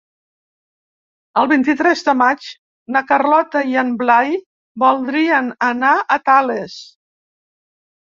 [1.41, 2.47] El vint-i-tres de maig
[2.95, 4.31] na Carlota i en Blai
[4.85, 6.79] voldrien anar a Tales.